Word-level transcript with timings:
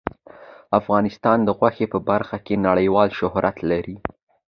افغانستان 0.79 1.37
د 1.43 1.49
غوښې 1.57 1.85
په 1.93 1.99
برخه 2.09 2.37
کې 2.45 2.55
نړیوال 2.67 3.09
شهرت 3.19 3.57
لري. 3.71 3.95